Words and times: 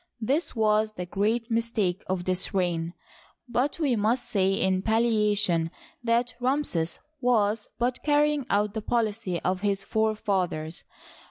This 0.19 0.55
was 0.55 0.93
the 0.93 1.05
great 1.05 1.51
mistake 1.51 2.01
of 2.07 2.23
this 2.23 2.55
reign; 2.55 2.95
but 3.47 3.77
we 3.77 3.95
must 3.95 4.27
say 4.27 4.51
in 4.53 4.81
palliation 4.81 5.69
that 6.03 6.33
Ramses 6.39 6.97
was 7.19 7.69
but 7.77 8.01
carrying 8.01 8.47
out 8.49 8.73
the 8.73 8.81
policy 8.81 9.39
of 9.41 9.61
his 9.61 9.83
forefathers. 9.83 10.83